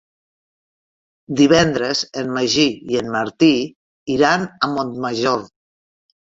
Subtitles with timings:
[1.41, 3.53] Divendres en Magí i en Martí
[4.19, 5.49] iran a Montmajor.